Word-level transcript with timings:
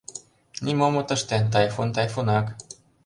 Нимом 0.65 0.93
от 1.01 1.09
ыште, 1.15 1.37
тайфун— 1.53 1.89
тайфунак! 1.95 2.45